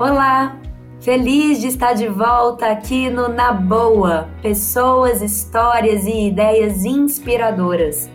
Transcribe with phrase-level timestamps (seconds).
[0.00, 0.56] Olá!
[1.02, 8.08] Feliz de estar de volta aqui no Na Boa pessoas, histórias e ideias inspiradoras.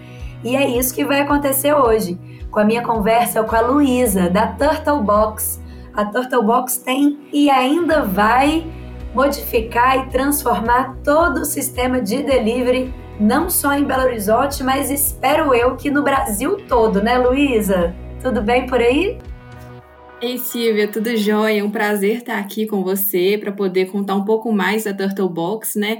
[0.43, 2.17] E é isso que vai acontecer hoje,
[2.49, 5.61] com a minha conversa com a Luísa, da Turtle Box.
[5.93, 8.65] A Turtle Box tem e ainda vai
[9.13, 15.53] modificar e transformar todo o sistema de delivery, não só em Belo Horizonte, mas espero
[15.53, 17.93] eu que no Brasil todo, né, Luísa?
[18.23, 19.19] Tudo bem por aí?
[20.25, 21.63] Ei, Silvia, tudo jóia?
[21.63, 25.77] Um prazer estar aqui com você para poder contar um pouco mais da Turtle Box,
[25.77, 25.99] né?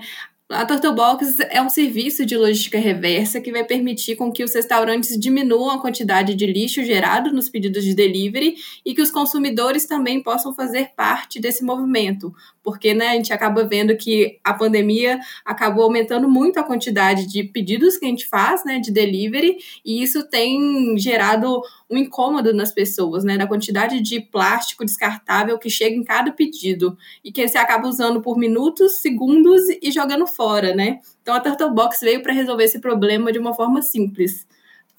[0.50, 4.56] A Turtle Box é um serviço de logística reversa que vai permitir com que os
[4.56, 9.86] restaurantes diminuam a quantidade de lixo gerado nos pedidos de delivery e que os consumidores
[9.86, 12.34] também possam fazer parte desse movimento,
[12.66, 17.44] porque né, a gente acaba vendo que a pandemia acabou aumentando muito a quantidade de
[17.44, 22.72] pedidos que a gente faz né, de delivery, e isso tem gerado um incômodo nas
[22.72, 27.60] pessoas, né, da quantidade de plástico descartável que chega em cada pedido, e que você
[27.60, 31.00] acaba usando por minutos, segundos e jogando fora, né?
[31.22, 34.48] Então a Turtle Box veio para resolver esse problema de uma forma simples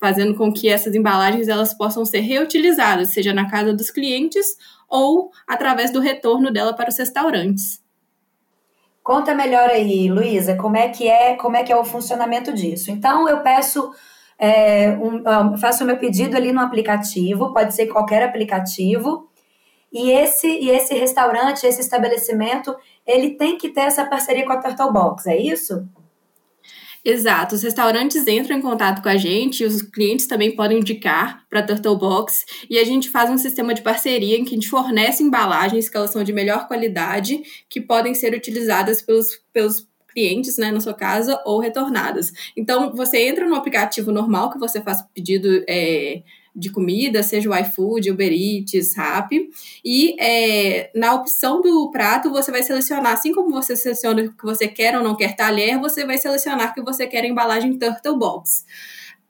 [0.01, 4.57] fazendo com que essas embalagens elas possam ser reutilizadas, seja na casa dos clientes
[4.89, 7.83] ou através do retorno dela para os restaurantes.
[9.03, 12.91] Conta melhor aí, Luísa, como é que é, como é que é o funcionamento disso.
[12.91, 13.93] Então eu peço,
[14.39, 19.31] é, um, faço o meu pedido ali no aplicativo, pode ser qualquer aplicativo,
[19.93, 24.61] e esse e esse restaurante, esse estabelecimento, ele tem que ter essa parceria com a
[24.61, 25.89] Turtle Box, é isso?
[27.09, 31.61] Exato, os restaurantes entram em contato com a gente, os clientes também podem indicar para
[31.61, 34.69] a Turtle Box e a gente faz um sistema de parceria em que a gente
[34.69, 37.41] fornece embalagens que elas são de melhor qualidade,
[37.71, 42.33] que podem ser utilizadas pelos, pelos clientes, né, na sua casa ou retornadas.
[42.57, 46.25] Então, você entra no aplicativo normal que você faz pedido é,
[46.57, 49.51] de comida, seja o iFood, Uber Eats, Rappi,
[49.85, 54.45] e é, na opção do prato você vai selecionar, assim como você seleciona o que
[54.45, 58.19] você quer ou não quer talher, você vai selecionar que você quer a embalagem Turtle
[58.19, 58.65] Box.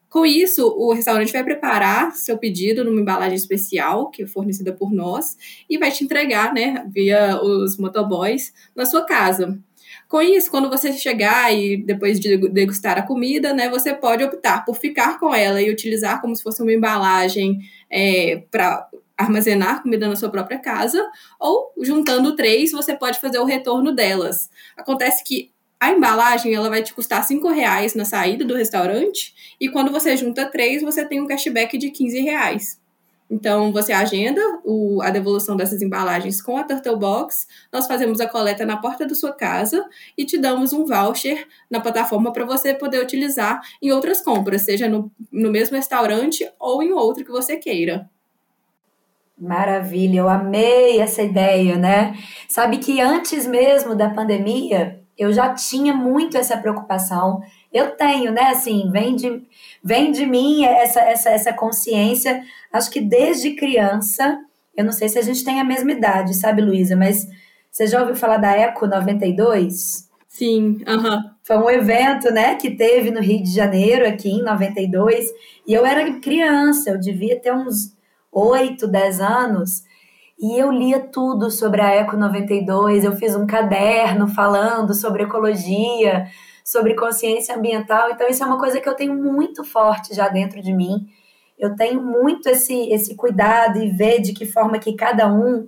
[0.09, 4.92] Com isso, o restaurante vai preparar seu pedido numa embalagem especial, que é fornecida por
[4.92, 5.36] nós,
[5.69, 9.59] e vai te entregar, né, via os motoboys, na sua casa.
[10.08, 14.64] Com isso, quando você chegar e depois de degustar a comida, né, você pode optar
[14.64, 17.58] por ficar com ela e utilizar como se fosse uma embalagem
[17.90, 21.02] é, para armazenar comida na sua própria casa,
[21.40, 24.50] ou juntando três, você pode fazer o retorno delas.
[24.76, 25.50] Acontece que
[25.80, 30.16] a embalagem ela vai te custar cinco reais na saída do restaurante e quando você
[30.16, 32.85] junta três, você tem um cashback de 15 reais.
[33.28, 38.28] Então, você agenda o, a devolução dessas embalagens com a Turtle Box, nós fazemos a
[38.28, 39.84] coleta na porta da sua casa
[40.16, 44.88] e te damos um voucher na plataforma para você poder utilizar em outras compras, seja
[44.88, 48.09] no, no mesmo restaurante ou em outro que você queira.
[49.38, 52.16] Maravilha, eu amei essa ideia, né?
[52.48, 57.41] Sabe que antes mesmo da pandemia, eu já tinha muito essa preocupação.
[57.72, 58.49] Eu tenho, né?
[58.49, 59.43] Assim, vem de,
[59.82, 62.43] vem de mim essa, essa, essa consciência
[62.77, 64.38] Acho que desde criança,
[64.77, 66.94] eu não sei se a gente tem a mesma idade, sabe, Luísa?
[66.94, 67.27] Mas
[67.71, 70.06] você já ouviu falar da Eco 92?
[70.28, 71.16] Sim, aham.
[71.16, 71.31] Uhum.
[71.43, 75.27] Foi um evento, né, que teve no Rio de Janeiro, aqui em 92,
[75.66, 77.97] e eu era criança, eu devia ter uns
[78.33, 79.84] 8, 10 anos,
[80.38, 86.26] e eu lia tudo sobre a Eco 92, eu fiz um caderno falando sobre ecologia,
[86.64, 90.60] sobre consciência ambiental, então isso é uma coisa que eu tenho muito forte já dentro
[90.60, 91.06] de mim,
[91.58, 95.66] eu tenho muito esse, esse cuidado e ver de que forma que cada um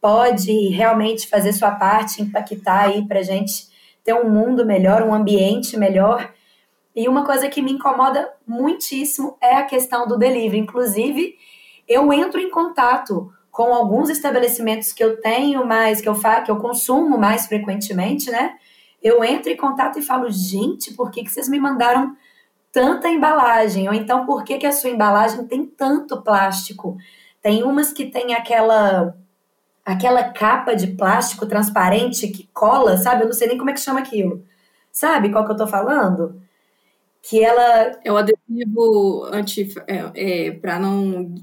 [0.00, 3.68] pode realmente fazer sua parte, impactar aí para gente
[4.02, 6.32] ter um mundo melhor, um ambiente melhor.
[6.96, 10.58] E uma coisa que me incomoda muitíssimo é a questão do delivery.
[10.58, 11.34] Inclusive,
[11.86, 16.50] eu entro em contato com alguns estabelecimentos que eu tenho mais, que eu faço, que
[16.50, 18.54] eu consumo mais frequentemente, né?
[19.02, 22.16] Eu entro em contato e falo, gente, por que, que vocês me mandaram
[22.72, 23.88] tanta embalagem?
[23.88, 26.96] Ou então, por que, que a sua embalagem tem tanto plástico?
[27.42, 29.14] Tem umas que tem aquela
[29.84, 33.22] aquela capa de plástico transparente que cola, sabe?
[33.22, 34.44] Eu não sei nem como é que chama aquilo.
[34.92, 36.40] Sabe qual que eu tô falando?
[37.22, 37.98] Que ela.
[38.04, 39.68] É o adesivo anti.
[39.86, 41.34] É, é, para não.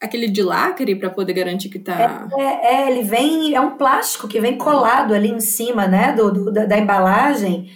[0.00, 2.26] Aquele de lacre para poder garantir que tá.
[2.38, 3.54] É, é, é, ele vem.
[3.54, 6.12] É um plástico que vem colado ali em cima, né?
[6.12, 7.70] Do, do da, da embalagem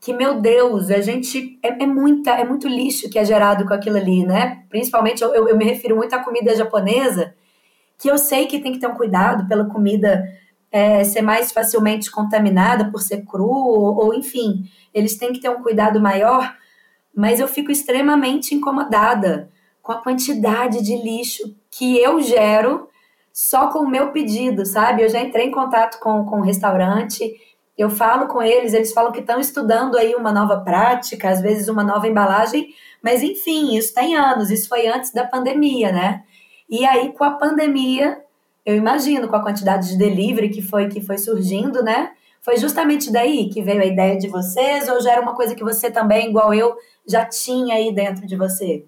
[0.00, 1.58] que, meu Deus, a gente.
[1.62, 4.64] É, é, muita, é muito lixo que é gerado com aquilo ali, né?
[4.68, 7.34] Principalmente eu, eu me refiro muito à comida japonesa,
[7.98, 10.24] que eu sei que tem que ter um cuidado pela comida
[10.72, 15.50] é, ser mais facilmente contaminada por ser cru, ou, ou enfim, eles têm que ter
[15.50, 16.54] um cuidado maior,
[17.14, 19.50] mas eu fico extremamente incomodada
[19.82, 22.88] com a quantidade de lixo que eu gero
[23.32, 25.02] só com o meu pedido, sabe?
[25.02, 27.32] Eu já entrei em contato com, com o restaurante,
[27.78, 31.68] eu falo com eles, eles falam que estão estudando aí uma nova prática, às vezes
[31.68, 36.22] uma nova embalagem, mas enfim, isso tem anos, isso foi antes da pandemia, né?
[36.68, 38.22] E aí, com a pandemia,
[38.66, 42.10] eu imagino, com a quantidade de delivery que foi, que foi surgindo, né?
[42.42, 45.64] Foi justamente daí que veio a ideia de vocês, ou já era uma coisa que
[45.64, 46.76] você também, igual eu,
[47.06, 48.84] já tinha aí dentro de você?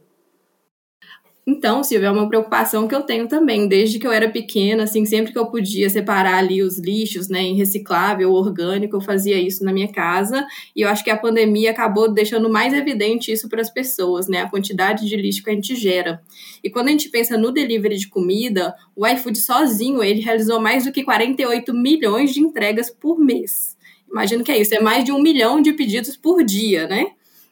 [1.45, 5.05] Então, Silvia, é uma preocupação que eu tenho também, desde que eu era pequena, assim,
[5.05, 9.65] sempre que eu podia separar ali os lixos, né, em reciclável, orgânico, eu fazia isso
[9.65, 10.47] na minha casa,
[10.77, 14.43] e eu acho que a pandemia acabou deixando mais evidente isso para as pessoas, né,
[14.43, 16.23] a quantidade de lixo que a gente gera.
[16.63, 20.85] E quando a gente pensa no delivery de comida, o iFood sozinho, ele realizou mais
[20.85, 23.77] do que 48 milhões de entregas por mês.
[24.09, 27.09] Imagino que é isso, é mais de um milhão de pedidos por dia, né?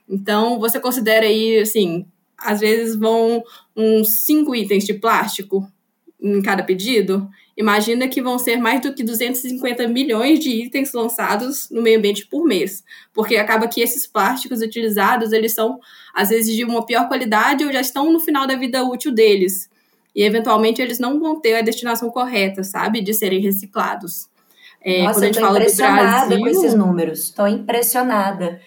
[0.09, 2.07] Então, você considera aí, assim,
[2.41, 3.43] às vezes vão
[3.81, 5.67] uns cinco itens de plástico
[6.21, 11.71] em cada pedido, imagina que vão ser mais do que 250 milhões de itens lançados
[11.71, 15.81] no meio ambiente por mês, porque acaba que esses plásticos utilizados, eles são
[16.15, 19.71] às vezes de uma pior qualidade ou já estão no final da vida útil deles.
[20.15, 24.29] E eventualmente eles não vão ter a destinação correta, sabe, de serem reciclados.
[24.83, 26.41] É, Nossa, eu tô impressionada Brasil...
[26.41, 27.25] com esses números.
[27.25, 28.61] Estou impressionada.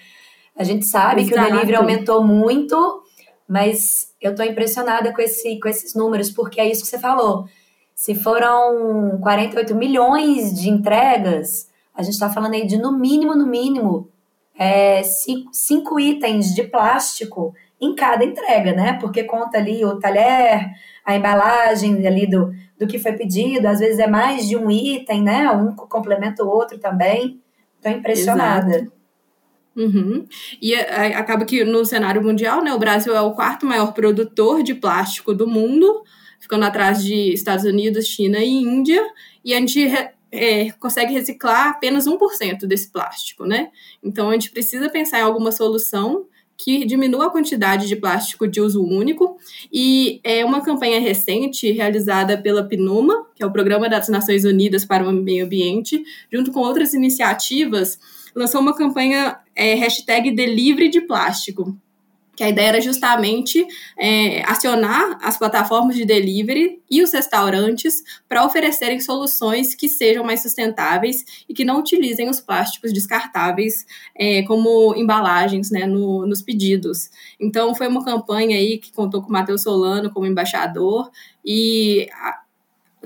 [0.56, 1.36] A gente sabe Exato.
[1.36, 3.03] que o delivery aumentou muito
[3.48, 7.46] mas eu estou impressionada com, esse, com esses números, porque é isso que você falou.
[7.96, 13.46] Se foram 48 milhões de entregas, a gente está falando aí de no mínimo, no
[13.46, 14.10] mínimo,
[14.58, 18.98] é, cinco, cinco itens de plástico em cada entrega, né?
[19.00, 20.72] Porque conta ali o talher,
[21.06, 25.22] a embalagem ali do, do que foi pedido, às vezes é mais de um item,
[25.22, 25.50] né?
[25.52, 27.42] Um complementa o outro também.
[27.78, 28.76] Estou impressionada.
[28.78, 29.03] Exato.
[29.76, 30.26] Uhum.
[30.62, 34.64] E a, acaba que no cenário mundial, né, o Brasil é o quarto maior produtor
[34.64, 36.04] de plástico do mundo,
[36.40, 39.02] ficando atrás de Estados Unidos, China e Índia,
[39.44, 39.88] e a gente
[40.32, 43.70] é, consegue reciclar apenas 1% desse plástico, né?
[44.04, 46.26] Então a gente precisa pensar em alguma solução
[46.58, 49.38] que diminua a quantidade de plástico de uso único.
[49.72, 54.86] E é uma campanha recente realizada pela PNUMA, que é o Programa das Nações Unidas
[54.86, 58.00] para o Meio Ambiente, junto com outras iniciativas
[58.36, 61.78] lançou uma campanha é, hashtag Delivery de Plástico,
[62.36, 63.66] que a ideia era justamente
[63.98, 70.42] é, acionar as plataformas de delivery e os restaurantes para oferecerem soluções que sejam mais
[70.42, 73.86] sustentáveis e que não utilizem os plásticos descartáveis
[74.16, 77.12] é, como embalagens né, no, nos pedidos.
[77.40, 81.12] Então, foi uma campanha aí que contou com o Matheus Solano como embaixador
[81.46, 82.08] e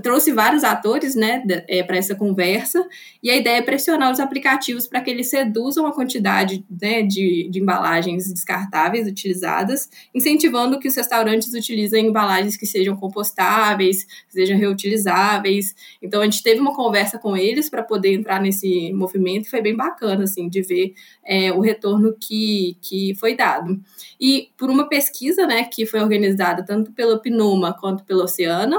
[0.01, 2.85] trouxe vários atores né, é, para essa conversa,
[3.21, 7.47] e a ideia é pressionar os aplicativos para que eles reduzam a quantidade né, de,
[7.49, 14.57] de embalagens descartáveis utilizadas, incentivando que os restaurantes utilizem embalagens que sejam compostáveis, que sejam
[14.57, 15.75] reutilizáveis.
[16.01, 19.75] Então, a gente teve uma conversa com eles para poder entrar nesse movimento, foi bem
[19.75, 20.93] bacana assim, de ver
[21.25, 23.79] é, o retorno que, que foi dado.
[24.19, 28.77] E por uma pesquisa né, que foi organizada tanto pela Pinuma quanto pela Oceana,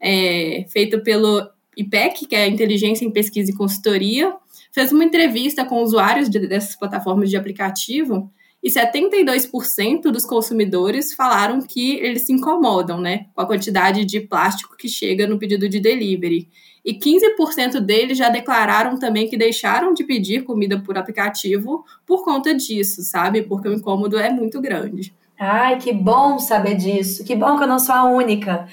[0.00, 4.34] é, feito pelo IPEC, que é a Inteligência em Pesquisa e Consultoria,
[4.72, 8.30] fez uma entrevista com usuários de, dessas plataformas de aplicativo
[8.66, 14.76] e 72% dos consumidores falaram que eles se incomodam né, com a quantidade de plástico
[14.76, 16.48] que chega no pedido de delivery.
[16.84, 22.54] E 15% deles já declararam também que deixaram de pedir comida por aplicativo por conta
[22.54, 23.42] disso, sabe?
[23.42, 25.14] Porque o incômodo é muito grande.
[25.38, 27.24] Ai, que bom saber disso.
[27.24, 28.66] Que bom que eu não sou a única.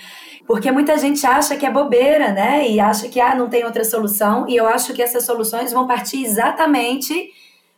[0.46, 2.70] Porque muita gente acha que é bobeira, né?
[2.70, 4.48] E acha que ah, não tem outra solução.
[4.48, 7.32] E eu acho que essas soluções vão partir exatamente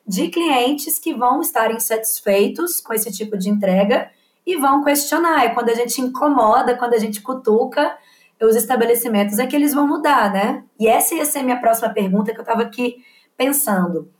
[0.08, 4.10] de clientes que vão estar insatisfeitos com esse tipo de entrega
[4.46, 5.46] e vão questionar.
[5.46, 7.98] É quando a gente incomoda, quando a gente cutuca
[8.42, 10.64] os estabelecimentos, é que eles vão mudar, né?
[10.80, 12.98] E essa ia ser a minha próxima pergunta que eu estava aqui
[13.38, 14.12] pensando.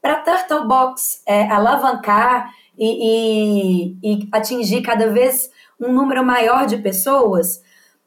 [0.00, 5.50] Para Turtle Box é, alavancar e, e, e atingir cada vez
[5.80, 7.60] um número maior de pessoas,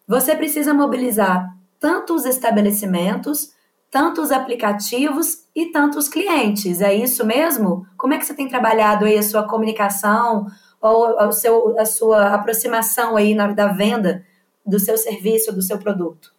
[0.09, 1.47] você precisa mobilizar
[1.79, 3.51] tanto os estabelecimentos,
[3.91, 6.81] tanto os aplicativos e tanto os clientes.
[6.81, 7.85] É isso mesmo?
[7.95, 10.47] Como é que você tem trabalhado aí a sua comunicação
[10.81, 14.25] ou o seu, a sua aproximação aí na hora da venda
[14.65, 16.33] do seu serviço, do seu produto?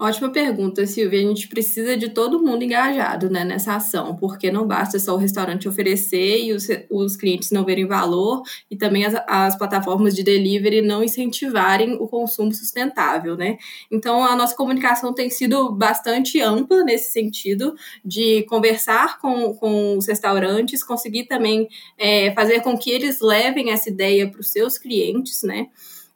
[0.00, 1.18] Ótima pergunta, Silvia.
[1.18, 5.16] A gente precisa de todo mundo engajado né, nessa ação, porque não basta só o
[5.16, 10.22] restaurante oferecer e os, os clientes não verem valor e também as, as plataformas de
[10.22, 13.58] delivery não incentivarem o consumo sustentável, né?
[13.90, 17.74] Então, a nossa comunicação tem sido bastante ampla nesse sentido,
[18.04, 21.66] de conversar com, com os restaurantes, conseguir também
[21.98, 25.66] é, fazer com que eles levem essa ideia para os seus clientes, né?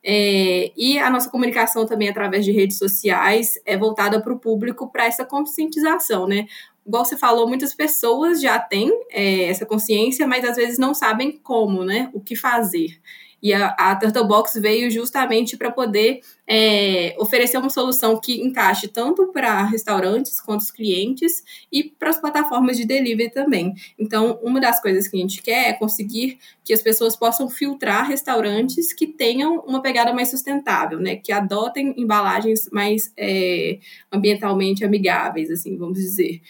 [0.05, 4.91] É, e a nossa comunicação também através de redes sociais é voltada para o público
[4.91, 6.47] para essa conscientização, né?
[6.85, 11.39] Igual você falou, muitas pessoas já têm é, essa consciência, mas às vezes não sabem
[11.43, 12.11] como, né?
[12.13, 13.01] O que fazer.
[13.43, 18.87] E a, a Turtle Box veio justamente para poder é, oferecer uma solução que encaixe
[18.87, 23.75] tanto para restaurantes quanto os clientes e para as plataformas de delivery também.
[23.99, 28.07] Então, uma das coisas que a gente quer é conseguir que as pessoas possam filtrar
[28.07, 31.17] restaurantes que tenham uma pegada mais sustentável, né?
[31.17, 33.79] Que adotem embalagens mais é,
[34.13, 36.41] ambientalmente amigáveis, assim, vamos dizer.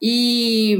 [0.00, 0.76] E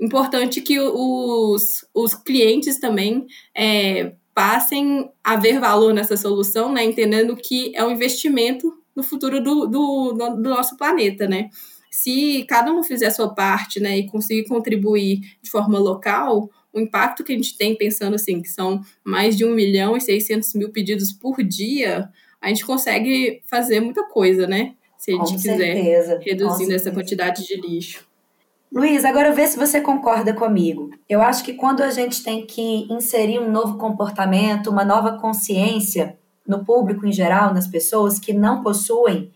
[0.00, 6.82] importante que os, os clientes também é, passem a ver valor nessa solução, né?
[6.82, 11.50] Entendendo que é um investimento no futuro do, do, do nosso planeta, né?
[11.90, 16.80] Se cada um fizer a sua parte, né, e conseguir contribuir de forma local, o
[16.80, 20.54] impacto que a gente tem, pensando assim, que são mais de 1 milhão e 600
[20.54, 22.08] mil pedidos por dia,
[22.40, 24.72] a gente consegue fazer muita coisa, né?
[24.96, 28.08] Se a gente Com quiser, certeza, reduzindo essa quantidade de lixo.
[28.72, 30.90] Luiz, agora vê se você concorda comigo.
[31.08, 36.16] Eu acho que quando a gente tem que inserir um novo comportamento, uma nova consciência
[36.46, 39.32] no público em geral, nas pessoas que não possuem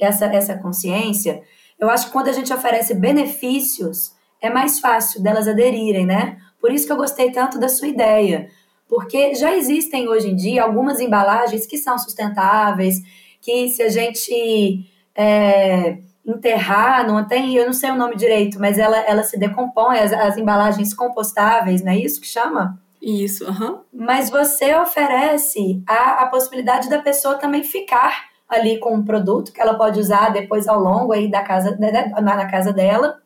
[0.00, 1.42] essa, essa consciência,
[1.78, 6.38] eu acho que quando a gente oferece benefícios, é mais fácil delas aderirem, né?
[6.60, 8.48] Por isso que eu gostei tanto da sua ideia.
[8.88, 12.96] Porque já existem hoje em dia algumas embalagens que são sustentáveis,
[13.40, 14.84] que se a gente.
[15.14, 19.98] É, enterrar, não tem, eu não sei o nome direito, mas ela, ela se decompõe,
[19.98, 22.80] as, as embalagens compostáveis, não é isso que chama?
[23.00, 23.44] Isso.
[23.44, 23.80] Uhum.
[23.92, 29.60] Mas você oferece a, a possibilidade da pessoa também ficar ali com um produto que
[29.60, 33.18] ela pode usar depois ao longo aí da casa, na, na casa dela,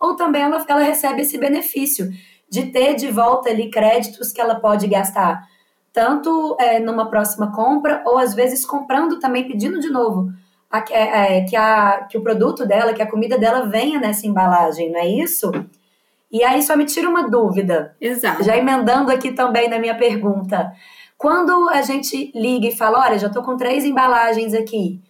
[0.00, 2.08] ou também ela, ela recebe esse benefício
[2.48, 5.42] de ter de volta ali créditos que ela pode gastar,
[5.92, 10.30] tanto é, numa próxima compra, ou às vezes comprando também, pedindo de novo
[10.70, 14.26] a, é, é, que, a, que o produto dela, que a comida dela venha nessa
[14.26, 15.50] embalagem, não é isso?
[16.30, 17.96] E aí só me tira uma dúvida.
[18.00, 18.42] Exato.
[18.44, 20.72] Já emendando aqui também na minha pergunta.
[21.16, 25.00] Quando a gente liga e fala, olha, já estou com três embalagens aqui,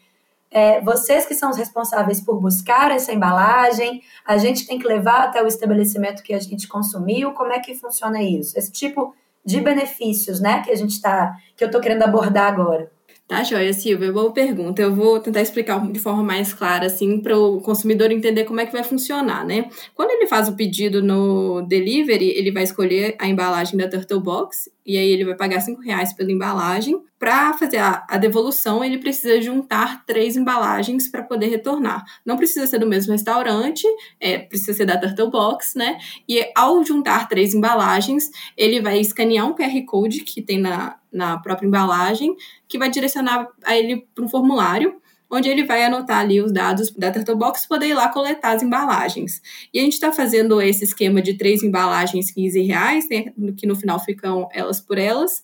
[0.51, 5.25] é, vocês que são os responsáveis por buscar essa embalagem, a gente tem que levar
[5.25, 8.59] até o estabelecimento que a gente consumiu, como é que funciona isso?
[8.59, 12.91] Esse tipo de benefícios, né, que a gente está, que eu estou querendo abordar agora.
[13.29, 14.11] Tá, joia, Silvia?
[14.11, 14.81] Boa pergunta.
[14.81, 18.65] Eu vou tentar explicar de forma mais clara, assim, para o consumidor entender como é
[18.65, 19.69] que vai funcionar, né?
[19.95, 24.71] Quando ele faz o pedido no delivery, ele vai escolher a embalagem da Turtle Box
[24.87, 26.99] e aí ele vai pagar cinco reais pela embalagem.
[27.19, 32.05] Para fazer a, a, devolução, ele precisa juntar três embalagens para poder retornar.
[32.25, 33.85] Não precisa ser do mesmo restaurante,
[34.21, 35.99] é, precisa ser da Turtle Box, né?
[36.29, 41.39] E ao juntar três embalagens, ele vai escanear um QR Code que tem na, na
[41.39, 42.37] própria embalagem,
[42.69, 46.91] que vai direcionar a ele para um formulário onde ele vai anotar ali os dados
[46.91, 49.43] da Turtle Box poder ir lá coletar as embalagens.
[49.73, 53.77] E a gente está fazendo esse esquema de três embalagens 15 reais, né, que no
[53.77, 55.43] final ficam elas por elas,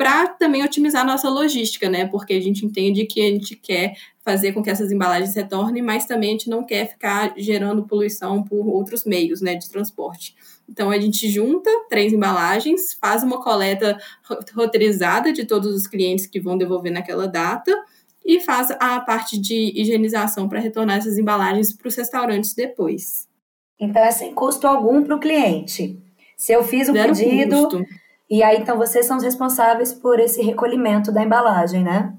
[0.00, 2.06] para também otimizar nossa logística, né?
[2.06, 3.92] Porque a gente entende que a gente quer
[4.24, 8.42] fazer com que essas embalagens retornem, mas também a gente não quer ficar gerando poluição
[8.42, 10.34] por outros meios, né, de transporte.
[10.66, 13.98] Então a gente junta três embalagens, faz uma coleta
[14.54, 17.70] roteirizada de todos os clientes que vão devolver naquela data
[18.24, 23.28] e faz a parte de higienização para retornar essas embalagens para os restaurantes depois.
[23.78, 25.98] Então é sem custo algum para o cliente.
[26.38, 27.84] Se eu fiz o Zero pedido, custo.
[28.30, 32.14] E aí então vocês são os responsáveis por esse recolhimento da embalagem, né?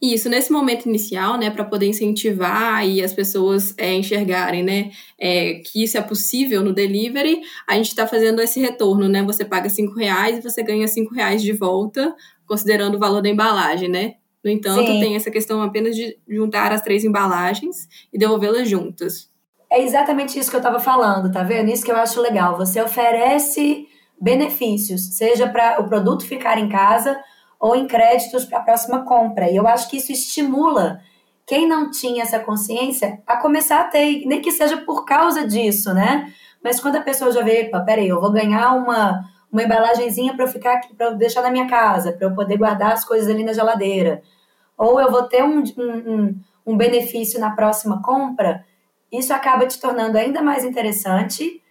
[0.00, 5.54] Isso, nesse momento inicial, né, para poder incentivar e as pessoas é, enxergarem, né, é,
[5.64, 9.68] que isso é possível no delivery, a gente está fazendo esse retorno, né, você paga
[9.68, 12.14] cinco reais e você ganha cinco reais de volta,
[12.46, 14.14] considerando o valor da embalagem, né.
[14.44, 15.00] No entanto, Sim.
[15.00, 19.30] tem essa questão apenas de juntar as três embalagens e devolvê-las juntas.
[19.72, 21.70] É exatamente isso que eu estava falando, tá vendo?
[21.70, 22.56] Isso que eu acho legal.
[22.58, 23.88] Você oferece
[24.20, 27.20] benefícios, seja para o produto ficar em casa
[27.58, 29.50] ou em créditos para a próxima compra.
[29.50, 31.00] E eu acho que isso estimula
[31.46, 35.92] quem não tinha essa consciência a começar a ter, nem que seja por causa disso,
[35.92, 36.32] né?
[36.62, 40.48] Mas quando a pessoa já vê, peraí, eu vou ganhar uma, uma embalagenzinha para eu
[40.48, 44.22] ficar para deixar na minha casa, para eu poder guardar as coisas ali na geladeira.
[44.76, 48.64] Ou eu vou ter um, um, um benefício na próxima compra,
[49.12, 51.62] isso acaba te tornando ainda mais interessante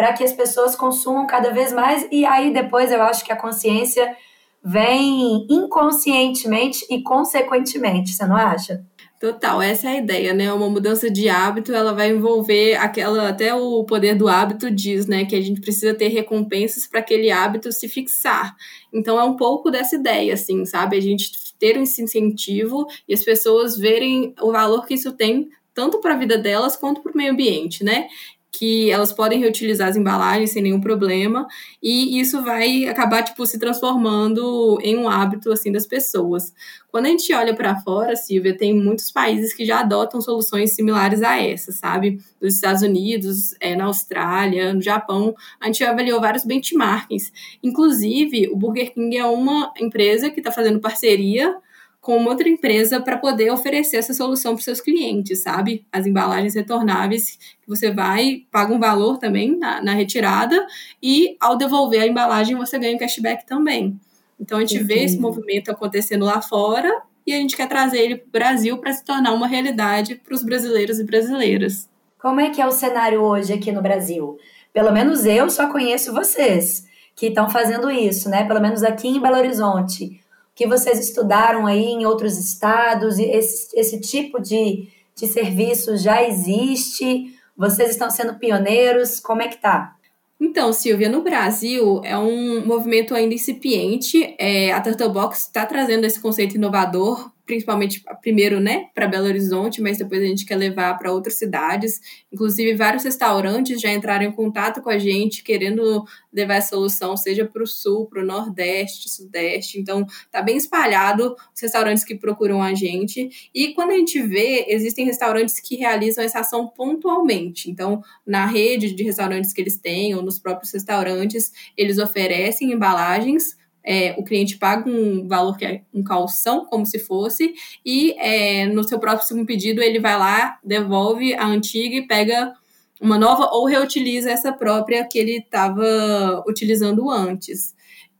[0.00, 2.08] para que as pessoas consumam cada vez mais.
[2.10, 4.16] E aí depois eu acho que a consciência
[4.64, 8.82] vem inconscientemente e consequentemente, você não acha?
[9.20, 10.50] Total, essa é a ideia, né?
[10.50, 15.26] Uma mudança de hábito, ela vai envolver aquela, até o poder do hábito diz, né,
[15.26, 18.56] que a gente precisa ter recompensas para aquele hábito se fixar.
[18.90, 20.96] Então é um pouco dessa ideia, assim, sabe?
[20.96, 26.00] A gente ter esse incentivo e as pessoas verem o valor que isso tem tanto
[26.00, 28.08] para a vida delas quanto para o meio ambiente, né?
[28.52, 31.46] Que elas podem reutilizar as embalagens sem nenhum problema
[31.82, 36.52] e isso vai acabar tipo se transformando em um hábito assim das pessoas.
[36.88, 41.22] Quando a gente olha para fora, Silvia, tem muitos países que já adotam soluções similares
[41.22, 42.20] a essa, sabe?
[42.40, 47.32] Nos Estados Unidos, é, na Austrália, no Japão, a gente avaliou vários benchmarkings.
[47.62, 51.56] Inclusive, o Burger King é uma empresa que está fazendo parceria
[52.00, 55.84] com uma outra empresa para poder oferecer essa solução para os seus clientes, sabe?
[55.92, 60.66] As embalagens retornáveis, que você vai, paga um valor também na, na, retirada
[61.02, 64.00] e ao devolver a embalagem você ganha um cashback também.
[64.40, 64.94] Então a gente Entendi.
[64.94, 66.90] vê esse movimento acontecendo lá fora
[67.26, 70.34] e a gente quer trazer ele para o Brasil para se tornar uma realidade para
[70.34, 71.86] os brasileiros e brasileiras.
[72.18, 74.38] Como é que é o cenário hoje aqui no Brasil?
[74.72, 78.44] Pelo menos eu só conheço vocês que estão fazendo isso, né?
[78.44, 80.19] Pelo menos aqui em Belo Horizonte
[80.60, 87.34] que vocês estudaram aí em outros estados, esse, esse tipo de, de serviço já existe?
[87.56, 89.20] Vocês estão sendo pioneiros?
[89.20, 89.96] Como é que tá?
[90.38, 94.34] Então, Silvia, no Brasil é um movimento ainda incipiente.
[94.38, 99.82] É, a Turtle Box está trazendo esse conceito inovador principalmente primeiro, né, para Belo Horizonte,
[99.82, 102.00] mas depois a gente quer levar para outras cidades.
[102.32, 107.44] Inclusive, vários restaurantes já entraram em contato com a gente, querendo levar essa solução, seja
[107.44, 109.80] para o sul, para o nordeste, sudeste.
[109.80, 113.50] Então, tá bem espalhado os restaurantes que procuram a gente.
[113.52, 117.68] E quando a gente vê, existem restaurantes que realizam essa ação pontualmente.
[117.68, 123.58] Então, na rede de restaurantes que eles têm, ou nos próprios restaurantes, eles oferecem embalagens
[123.84, 128.66] é, o cliente paga um valor que é um calção, como se fosse, e é,
[128.66, 132.52] no seu próximo pedido ele vai lá, devolve a antiga e pega
[133.00, 137.74] uma nova ou reutiliza essa própria que ele estava utilizando antes.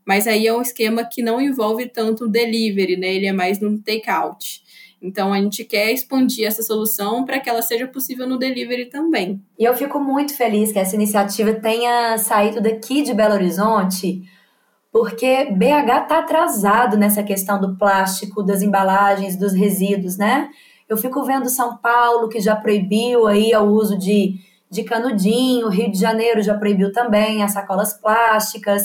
[0.07, 3.15] Mas aí é um esquema que não envolve tanto delivery, né?
[3.15, 4.63] Ele é mais no takeout.
[5.03, 9.41] Então a gente quer expandir essa solução para que ela seja possível no delivery também.
[9.59, 14.23] E eu fico muito feliz que essa iniciativa tenha saído daqui de Belo Horizonte
[14.93, 20.49] porque BH está atrasado nessa questão do plástico, das embalagens, dos resíduos, né?
[20.89, 25.93] Eu fico vendo São Paulo, que já proibiu aí o uso de, de canudinho, Rio
[25.93, 28.83] de Janeiro já proibiu também as sacolas plásticas.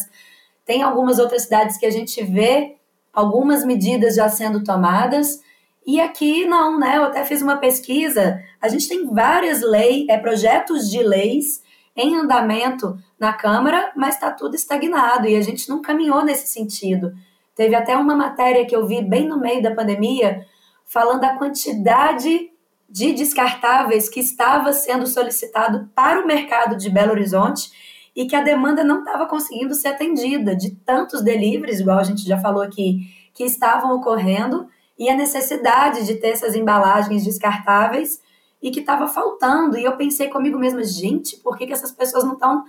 [0.64, 2.76] Tem algumas outras cidades que a gente vê
[3.12, 5.40] algumas medidas já sendo tomadas,
[5.88, 6.98] e aqui não, né?
[6.98, 8.40] Eu até fiz uma pesquisa.
[8.60, 11.62] A gente tem várias leis, é, projetos de leis
[11.96, 17.14] em andamento na Câmara, mas está tudo estagnado e a gente não caminhou nesse sentido.
[17.56, 20.46] Teve até uma matéria que eu vi bem no meio da pandemia
[20.86, 22.52] falando da quantidade
[22.90, 27.72] de descartáveis que estava sendo solicitado para o mercado de Belo Horizonte
[28.16, 32.26] e que a demanda não estava conseguindo ser atendida de tantos deliveries, igual a gente
[32.26, 38.22] já falou aqui, que estavam ocorrendo e a necessidade de ter essas embalagens descartáveis
[38.66, 39.78] e que estava faltando.
[39.78, 42.64] E eu pensei comigo mesma, gente, por que, que essas pessoas não estão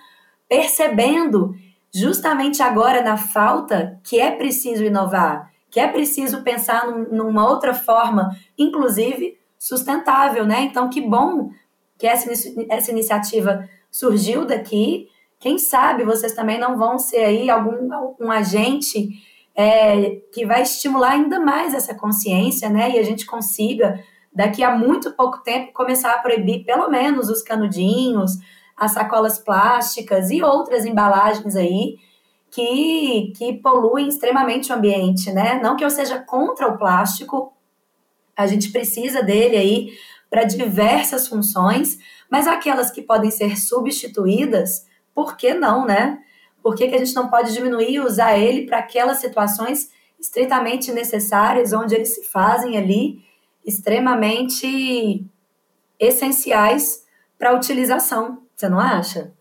[0.46, 1.54] percebendo
[1.92, 7.72] justamente agora na falta que é preciso inovar, que é preciso pensar num, numa outra
[7.72, 10.60] forma, inclusive sustentável, né?
[10.60, 11.48] Então, que bom
[11.96, 12.30] que essa,
[12.68, 15.08] essa iniciativa surgiu daqui.
[15.40, 17.88] Quem sabe vocês também não vão ser aí algum
[18.20, 19.08] um agente
[19.54, 22.90] é, que vai estimular ainda mais essa consciência, né?
[22.90, 23.98] E a gente consiga
[24.36, 28.32] daqui a muito pouco tempo começar a proibir pelo menos os canudinhos,
[28.76, 31.96] as sacolas plásticas e outras embalagens aí
[32.50, 35.58] que, que poluem extremamente o ambiente, né?
[35.62, 37.54] Não que eu seja contra o plástico,
[38.36, 39.92] a gente precisa dele aí
[40.28, 41.98] para diversas funções,
[42.30, 46.18] mas aquelas que podem ser substituídas, por que não, né?
[46.62, 49.88] Por que, que a gente não pode diminuir e usar ele para aquelas situações
[50.20, 53.24] estritamente necessárias, onde eles se fazem ali
[53.66, 55.26] extremamente
[55.98, 57.04] essenciais
[57.38, 59.34] para a utilização, você não acha?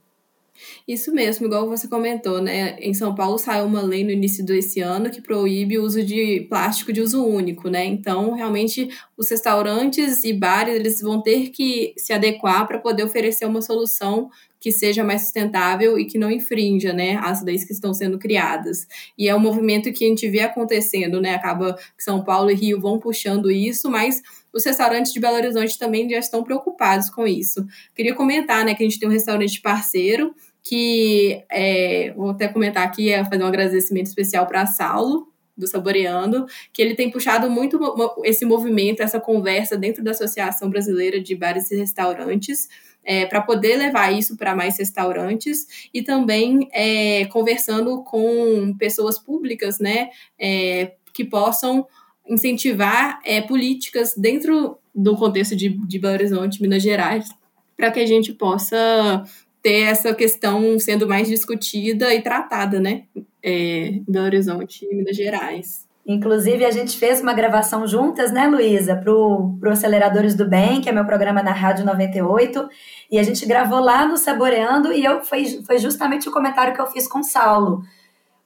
[0.88, 2.77] Isso mesmo, igual você comentou, né?
[2.79, 6.45] Em São Paulo saiu uma lei no início desse ano que proíbe o uso de
[6.49, 7.85] plástico de uso único, né?
[7.85, 13.45] Então, realmente, os restaurantes e bares eles vão ter que se adequar para poder oferecer
[13.45, 14.29] uma solução
[14.65, 18.88] que seja mais sustentável e que não infrinja, né, as leis que estão sendo criadas.
[19.15, 21.36] E é um movimento que a gente vê acontecendo, né?
[21.36, 25.78] Acaba que São Paulo e Rio vão puxando isso, mas os restaurantes de Belo Horizonte
[25.78, 27.63] também já estão preocupados com isso.
[27.93, 32.84] Queria comentar, né, que a gente tem um restaurante parceiro que é, vou até comentar
[32.84, 37.80] aqui, é fazer um agradecimento especial para Saulo, do Saboreando, que ele tem puxado muito
[38.23, 42.67] esse movimento, essa conversa dentro da Associação Brasileira de Bares e Restaurantes,
[43.05, 49.79] é, para poder levar isso para mais restaurantes e também é, conversando com pessoas públicas,
[49.79, 51.87] né, é, que possam
[52.27, 57.29] incentivar é, políticas dentro do contexto de, de Belo Horizonte, Minas Gerais,
[57.77, 59.23] para que a gente possa
[59.61, 63.03] ter essa questão sendo mais discutida e tratada, né,
[63.43, 65.84] é, em Belo Horizonte e Minas Gerais.
[66.05, 70.87] Inclusive, a gente fez uma gravação juntas, né, Luísa, para o Aceleradores do Bem, que
[70.87, 72.69] é meu programa na Rádio 98,
[73.09, 76.81] e a gente gravou lá no Saboreando, e eu foi, foi justamente o comentário que
[76.81, 77.81] eu fiz com o Saulo.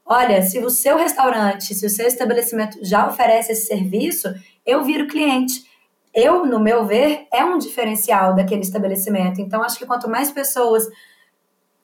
[0.05, 4.33] Olha, se o seu restaurante, se o seu estabelecimento já oferece esse serviço,
[4.65, 5.63] eu viro cliente.
[6.15, 9.41] Eu, no meu ver, é um diferencial daquele estabelecimento.
[9.41, 10.87] Então, acho que quanto mais pessoas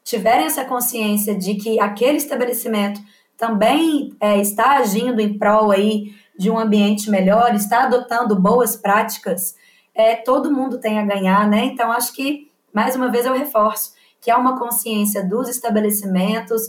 [0.03, 3.01] tiverem essa consciência de que aquele estabelecimento
[3.37, 9.55] também é, está agindo em prol aí de um ambiente melhor, está adotando boas práticas,
[9.93, 11.65] é, todo mundo tem a ganhar, né?
[11.65, 16.63] Então, acho que, mais uma vez, eu reforço que há uma consciência dos estabelecimentos,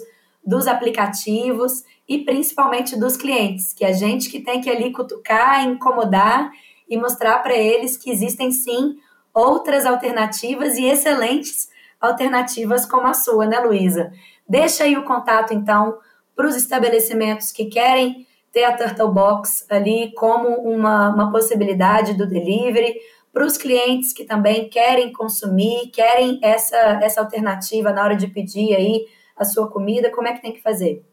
[0.45, 6.53] dos aplicativos e principalmente dos clientes, que a gente que tem que ali cutucar, incomodar
[6.89, 8.97] e mostrar para eles que existem sim
[9.35, 11.69] outras alternativas e excelentes
[12.01, 14.13] alternativas como a sua, né, Luísa?
[14.49, 15.99] Deixa aí o contato, então,
[16.37, 22.27] para os estabelecimentos que querem ter a Turtle Box ali como uma, uma possibilidade do
[22.27, 22.95] delivery,
[23.33, 28.75] para os clientes que também querem consumir, querem essa, essa alternativa na hora de pedir
[28.75, 31.05] aí a sua comida, como é que tem que fazer?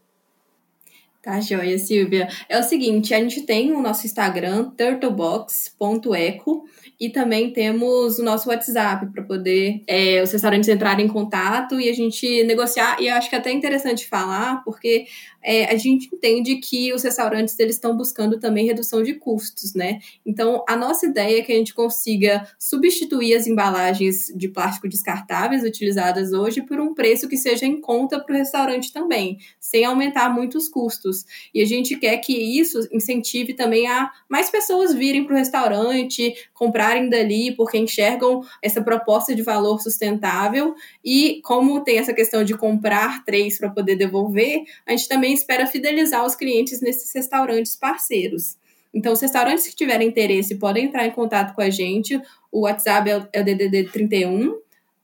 [1.24, 2.28] Tá, joia, Silvia.
[2.50, 6.66] É o seguinte, a gente tem o nosso Instagram, turtlebox.eco,
[7.00, 11.90] e também temos o nosso WhatsApp para poder é, os restaurantes entrarem em contato e
[11.90, 13.02] a gente negociar.
[13.02, 15.06] E eu acho que é até interessante falar, porque
[15.44, 20.00] é, a gente entende que os restaurantes eles estão buscando também redução de custos, né?
[20.26, 25.64] Então, a nossa ideia é que a gente consiga substituir as embalagens de plástico descartáveis
[25.64, 30.30] utilizadas hoje por um preço que seja em conta para o restaurante também, sem aumentar
[30.34, 31.13] muito os custos.
[31.54, 36.34] E a gente quer que isso incentive também a mais pessoas virem para o restaurante,
[36.54, 40.76] comprarem dali, porque enxergam essa proposta de valor sustentável.
[41.04, 45.68] E como tem essa questão de comprar três para poder devolver, a gente também espera
[45.68, 48.58] fidelizar os clientes nesses restaurantes parceiros.
[48.94, 52.22] Então, os restaurantes que tiverem interesse podem entrar em contato com a gente.
[52.52, 54.56] O WhatsApp é o DDD 31,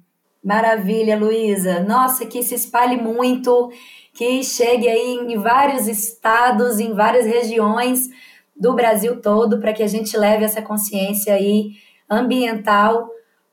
[0.43, 1.79] Maravilha, Luísa.
[1.79, 3.71] Nossa, que se espalhe muito,
[4.13, 8.09] que chegue aí em vários estados, em várias regiões
[8.55, 11.71] do Brasil todo para que a gente leve essa consciência aí
[12.09, 13.09] ambiental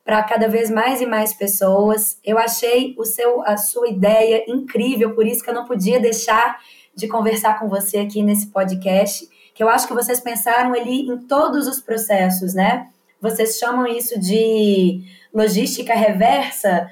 [0.06, 2.16] para cada vez mais e mais pessoas.
[2.24, 6.60] Eu achei o seu, a sua ideia incrível, por isso que eu não podia deixar
[6.94, 11.18] de conversar com você aqui nesse podcast, que eu acho que vocês pensaram ali em
[11.18, 12.86] todos os processos, né?
[13.20, 15.02] Vocês chamam isso de
[15.34, 16.88] logística reversa,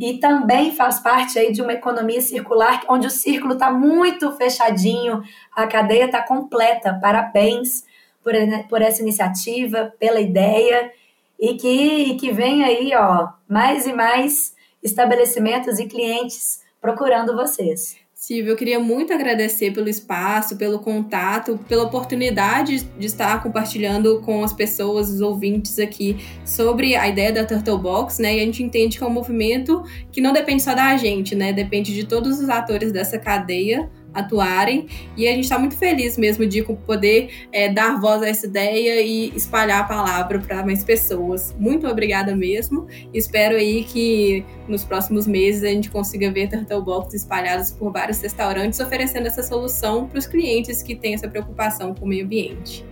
[0.00, 5.22] e também faz parte aí de uma economia circular, onde o círculo está muito fechadinho,
[5.54, 6.98] a cadeia está completa.
[7.02, 7.84] Parabéns
[8.22, 8.32] por,
[8.68, 10.90] por essa iniciativa, pela ideia,
[11.38, 17.96] e que, e que vem aí ó, mais e mais estabelecimentos e clientes procurando vocês.
[18.14, 24.42] Silvia, eu queria muito agradecer pelo espaço, pelo contato, pela oportunidade de estar compartilhando com
[24.42, 28.36] as pessoas, os ouvintes aqui, sobre a ideia da Turtle Box, né?
[28.36, 31.52] E a gente entende que é um movimento que não depende só da gente, né?
[31.52, 34.86] Depende de todos os atores dessa cadeia atuarem.
[35.16, 39.02] E a gente está muito feliz mesmo de poder é, dar voz a essa ideia
[39.02, 41.54] e espalhar a palavra para mais pessoas.
[41.58, 42.86] Muito obrigada mesmo.
[43.12, 48.20] Espero aí que nos próximos meses a gente consiga ver Turtle Box espalhados por vários
[48.20, 52.84] restaurantes oferecendo essa solução para os clientes que têm essa preocupação com o meio ambiente.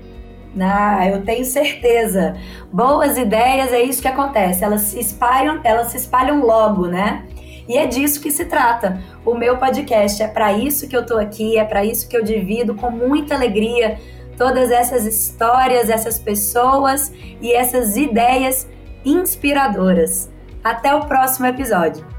[0.60, 2.36] Ah, eu tenho certeza.
[2.70, 4.62] Boas ideias é isso que acontece.
[4.62, 7.24] Elas se espalham, elas se espalham logo, né?
[7.68, 9.02] E é disso que se trata.
[9.24, 12.22] O meu podcast é para isso que eu tô aqui, é para isso que eu
[12.22, 13.98] divido com muita alegria
[14.36, 18.68] todas essas histórias, essas pessoas e essas ideias
[19.04, 20.30] inspiradoras.
[20.64, 22.11] Até o próximo episódio.